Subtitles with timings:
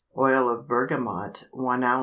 [0.17, 1.99] Oil of bergamot 1 oz.